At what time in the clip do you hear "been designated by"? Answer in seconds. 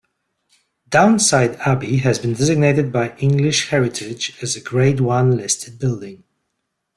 2.17-3.15